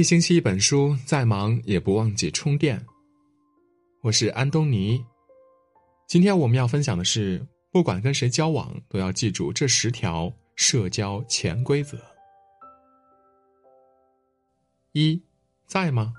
[0.00, 2.82] 一星期一本书，再忙也不忘记充电。
[4.00, 5.04] 我是安东尼。
[6.08, 11.98] 今天我们要分享的是，不管跟谁交往，都要记住这十条社交潜规则。
[14.92, 15.22] 一，
[15.66, 16.14] 在吗？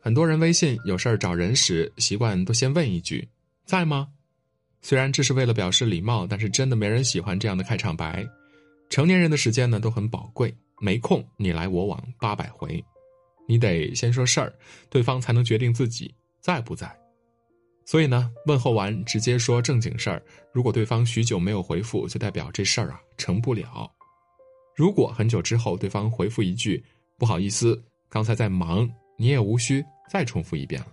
[0.00, 3.28] 很多人微信有事儿找人时，习惯都先问一句
[3.64, 4.08] “在吗”。
[4.82, 8.26] 虽然这是为了表示礼貌，但是真的没人喜欢这样的开场白。
[8.90, 10.52] 成年人的时间呢都很宝贵。
[10.84, 12.84] 没空，你来我往八百回，
[13.48, 14.52] 你得先说事儿，
[14.90, 16.94] 对方才能决定自己在不在。
[17.86, 20.22] 所以呢，问候完直接说正经事儿。
[20.52, 23.90] 如果对方许久没有回复，就代表这事儿啊成不了。
[24.76, 26.84] 如果很久之后对方回复一句
[27.16, 30.92] “不好意思，刚才在忙”，你也无需再重复一遍了。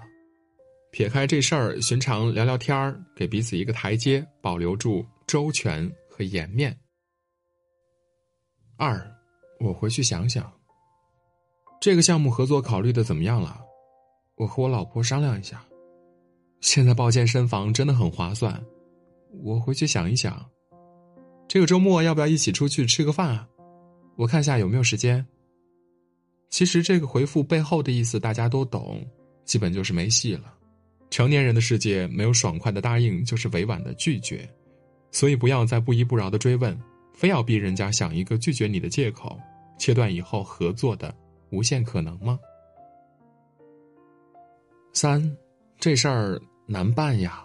[0.92, 6.78] 撇开这事儿，寻常聊聊天儿，给彼此一个台阶，保留住周全和颜面。
[8.78, 9.20] 二。
[9.62, 10.52] 我回去想想，
[11.80, 13.62] 这个项目合作考虑的怎么样了？
[14.38, 15.64] 我和我老婆商量一下。
[16.62, 18.59] 现在报健身房真的很划算，
[19.44, 20.44] 我回去想一想。
[21.48, 23.48] 这个周末要不要一起出去吃个饭啊？
[24.16, 25.26] 我看下有没有时间。
[26.50, 29.06] 其实这个回复背后的意思大家都懂，
[29.46, 30.53] 基本就是没戏了。
[31.09, 34.50] 成年人的世界没有爽快的答应，就是委婉的拒绝，
[35.12, 36.80] 所以不要再不依不饶的追问，
[37.14, 39.38] 非要逼人家想一个拒绝你的借口。
[39.82, 41.12] 切断以后合作的
[41.50, 42.40] 无限可能吗？
[44.94, 45.36] 三，
[45.80, 47.44] 这事儿难办呀。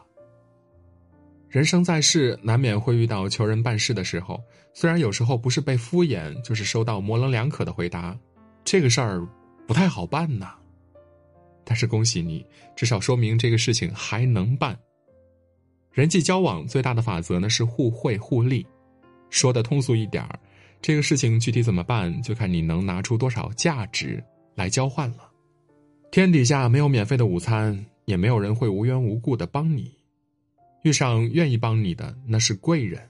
[1.48, 4.38] 人生在世，难免会遇到求人办事的时候，
[4.74, 8.14] 虽然有时候不是被敷衍，就是收到模棱两可的回答，
[8.62, 9.26] 这个事儿
[9.66, 10.56] 不太好办呐。
[11.64, 12.44] 但是恭喜你，
[12.76, 14.78] 至少说明这个事情还能办。
[15.90, 18.66] 人际交往最大的法则呢是互惠互利，
[19.30, 20.38] 说的通俗一点儿。
[20.86, 24.22] 这个事情具体怎么办，就看你能拿出多少价值
[24.54, 25.28] 来交换了。
[26.12, 29.92] 天底下没有免费的午餐，也没有人会无缘无故的帮你。
[30.84, 33.00] 遇上愿意帮你的，那是贵人；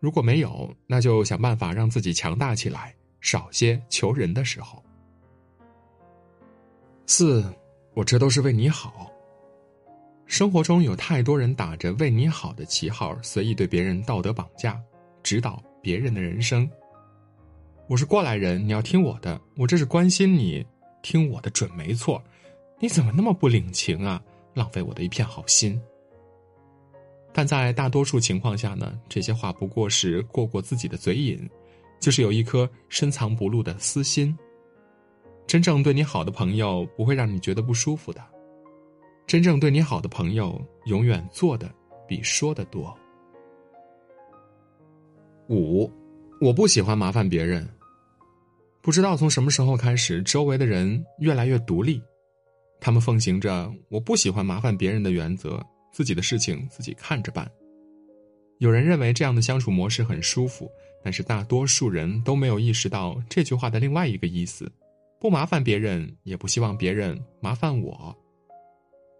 [0.00, 4.82] 如果没有，那就想办法让自己强大起来，少些求人的时候。
[7.06, 7.44] 四，
[7.94, 9.08] 我这都是为你好。
[10.26, 14.76] 生活中有太多人打着为你好的旗号，随意对别人道德绑架，
[15.22, 16.68] 指导别人的人生。
[17.92, 19.38] 我是过来人，你要听我的。
[19.54, 20.66] 我这是关心你，
[21.02, 22.24] 听我的准没错。
[22.80, 24.18] 你怎么那么不领情啊？
[24.54, 25.78] 浪费我的一片好心。
[27.34, 31.46] 但在大多数情况下呢，这些话不过是过过自己的嘴瘾，
[32.00, 34.34] 就是有一颗深藏不露的私心。
[35.46, 38.24] 真正对你好的朋友不会让你觉得不舒服的，
[39.26, 41.70] 真正对你好的朋友永远做的
[42.08, 42.96] 比说的多。
[45.50, 45.92] 五，
[46.40, 47.68] 我不喜欢麻烦别人。
[48.82, 52.02] 不知道从什么时候开始，周围的人越来越独立，
[52.80, 57.48] 他们奉行着“我不喜欢麻烦别人的”原则，自己的事情自己看着办。
[58.58, 60.68] 有人认为这样的相处模式很舒服，
[61.04, 64.68] 但是大多数人都没有意识到这句话的另外一个意思：
[65.20, 68.12] 不麻烦别人，也不希望别人麻烦我。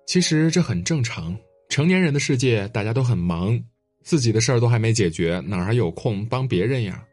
[0.09, 1.37] 其实这很正常，
[1.69, 3.63] 成年人的世界大家都很忙，
[4.03, 7.05] 自己的事儿都还没解决，哪还有空帮别人呀？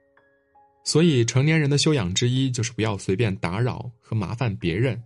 [0.83, 5.03] 所以，成年人的修养之一就是不要随便打扰和麻烦别人，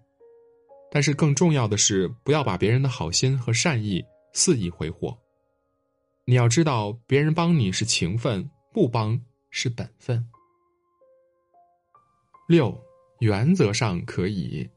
[0.92, 4.04] 但是更重要的是，不要把别人的好心和善意
[4.34, 5.18] 肆意挥霍。
[6.26, 9.20] 你要知道，别人帮你是情分，不帮
[9.50, 10.26] 是本分。
[12.48, 12.82] 六，
[13.20, 14.70] 原则上可以。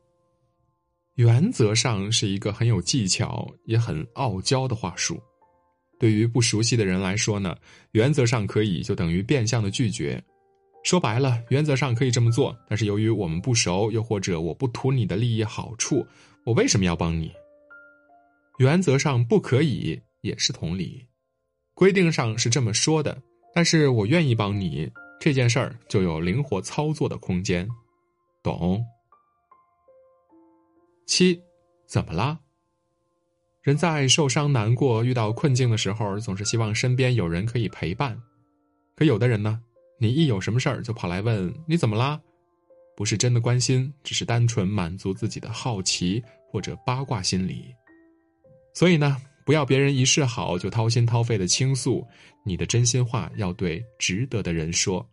[1.15, 5.23] 原则上是一个很有技巧也很傲娇的话术。
[5.99, 7.57] 对于不熟悉的人来说呢，
[7.93, 10.23] 原则上可以就等于变相的拒绝。
[10.86, 16.06] 说白了，原则上可以这么做，但是由于我们不熟，又或者我不图你的利益好处，
[16.44, 17.32] 我为什么要帮你？
[18.58, 21.04] 原则上不可以也是同理，
[21.74, 23.20] 规定上是这么说的，
[23.52, 24.88] 但是我愿意帮你
[25.19, 27.68] 这件事儿就有灵活操作的空间，
[28.41, 28.80] 懂？
[31.04, 31.42] 七，
[31.89, 32.39] 怎么啦？
[33.60, 38.22] 人在受伤、难过、遇到困境的时候，总是希望身边有人可以陪伴，
[38.94, 39.62] 可有的人呢？
[39.98, 42.21] 你一有什么事儿就跑来问你怎么啦，
[42.97, 47.75] 不是真的关心，只是单纯满足自己的好奇或者八卦心理。
[48.75, 52.07] 所以呢，不要别人一示好就掏心掏肺的倾诉，
[52.45, 55.07] 你的真心话要对值得的人说。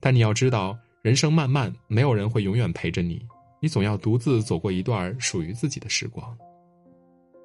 [0.00, 3.26] 但你要知道，人生漫漫，没有人会永远陪着你，
[3.60, 6.36] 你总要独自走过一段属于自己的时光。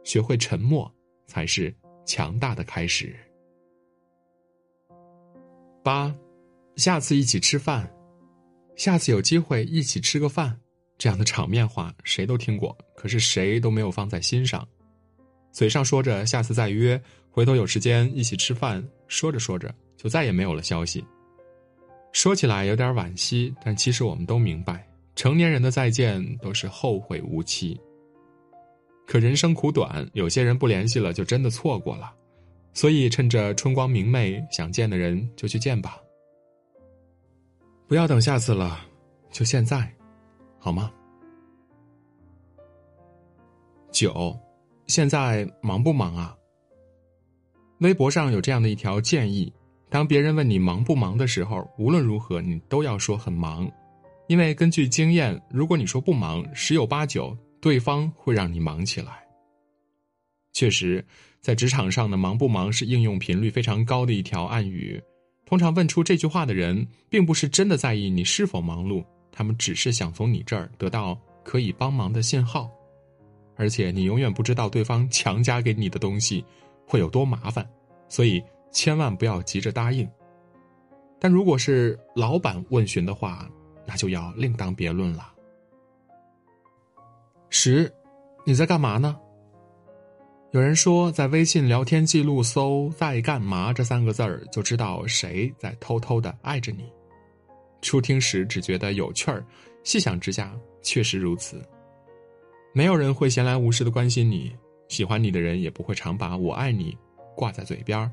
[0.04, 0.92] 学会沉默，
[1.26, 1.74] 才是
[2.06, 3.16] 强大的开始。
[5.82, 6.14] 八，
[6.76, 7.90] 下次一起吃饭，
[8.76, 10.58] 下次有机会一起吃个饭，
[10.98, 14.68] 这样的场面话谁都听过，可是谁都没有放在心上。
[15.52, 21.04] 嘴上说着下次再约，回头有时间一起吃饭，说着说着就再也没有了消息。
[22.12, 24.86] 说起来有点惋惜，但其实我们都明白，
[25.16, 27.80] 成年人的再见都是后会无期。
[29.08, 32.14] 可人生苦短，有些人不联系了就真的错过了，
[32.74, 35.98] 所以趁着春光明媚，想见的人就去见吧。
[37.88, 38.80] 不要等下次了，
[39.32, 39.92] 就现在，
[40.60, 40.92] 好吗？
[43.92, 44.38] 九，
[44.88, 46.36] 现在忙不忙啊？
[47.80, 49.52] 微博上有这样的一条建议：
[49.90, 53.70] 当别人问你忙不忙的时候，无论如何你都要说很忙，
[54.28, 57.38] 因为根据经验，如果你说不忙，十有八九。
[57.62, 59.28] 对方会让你忙起来。
[60.60, 61.02] 确实，
[61.40, 65.02] 在职场上呢，忙不忙是应用频率非常高的一条暗语。
[65.46, 69.02] 通常问出这句话的人，并不是真的在意你是否忙碌，
[69.32, 72.70] 他们只是想从你这儿得到可以帮忙的信号。
[73.56, 76.44] 而且，你永远不知道对方强加给你的东西
[76.86, 77.66] 会有多麻烦，
[78.10, 80.06] 所以千万不要急着答应。
[81.22, 83.50] 但如果是老板问询的话，
[83.86, 85.32] 那就要另当别论了。
[87.50, 87.90] 十，
[88.46, 89.18] 你在干嘛呢？
[90.52, 96.92] 有人说，在微信聊天记录搜“在干嘛”这三个字儿，就知道谁在偷偷的爱着你。
[97.84, 99.46] 初听时只觉得有趣儿，
[99.84, 100.52] 细想之下
[100.82, 101.62] 确实如此。
[102.74, 104.52] 没有人会闲来无事的关心你，
[104.88, 106.98] 喜欢你的人也不会常把我爱你
[107.36, 108.12] 挂在嘴边儿。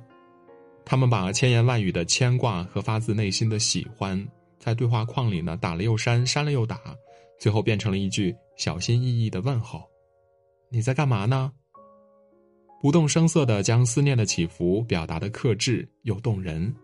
[0.84, 4.22] 他们把千言万语的牵挂和发自内心的喜欢，
[4.58, 6.78] 在对话框里呢打了又删，删了又打。
[7.40, 9.82] 最后变成了一句小心翼翼的问候
[10.68, 11.50] ：“你在干嘛呢？”
[12.80, 16.74] 不动声色的将思念的起伏表达的克制又动人。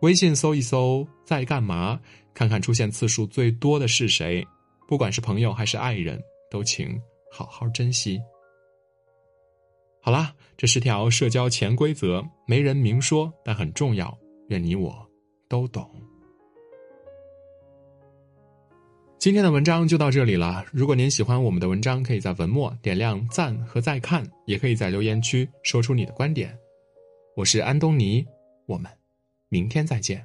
[0.00, 1.98] 微信搜一搜“在干嘛”，
[2.34, 4.46] 看看出现次数最多的是谁，
[4.86, 6.20] 不管是朋友还是爱人，
[6.50, 7.00] 都请
[7.32, 8.20] 好好珍惜。
[10.00, 14.16] 好啦，这是条社交潜规则，没人明说，但很重要，
[14.48, 14.94] 愿你我
[15.48, 15.90] 都懂。
[19.18, 20.64] 今天的文章就到这里了。
[20.70, 26.56] 如果您喜欢我们的文章，可以在文末点亮赞和再看，也可以在留言区说出你的观点。
[27.34, 28.24] 我是安东尼，
[28.66, 28.88] 我们
[29.48, 30.24] 明天再见。